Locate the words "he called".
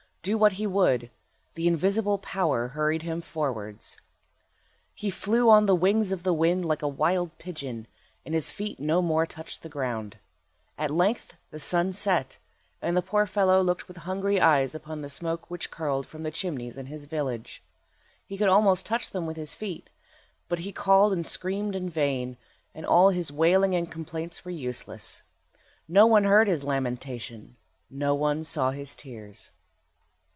20.59-21.13